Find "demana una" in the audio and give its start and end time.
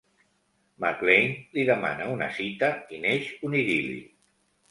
1.67-2.29